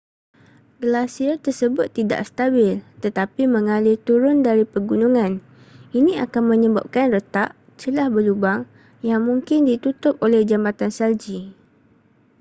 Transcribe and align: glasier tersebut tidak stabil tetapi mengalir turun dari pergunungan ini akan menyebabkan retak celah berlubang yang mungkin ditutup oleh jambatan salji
glasier 0.83 1.35
tersebut 1.43 1.87
tidak 1.97 2.21
stabil 2.29 2.73
tetapi 3.05 3.43
mengalir 3.55 3.97
turun 4.07 4.37
dari 4.47 4.63
pergunungan 4.73 5.31
ini 5.99 6.13
akan 6.25 6.43
menyebabkan 6.57 7.05
retak 7.15 7.49
celah 7.79 8.07
berlubang 8.15 8.61
yang 9.09 9.21
mungkin 9.29 9.59
ditutup 9.69 10.15
oleh 10.25 10.41
jambatan 10.49 10.89
salji 10.97 11.39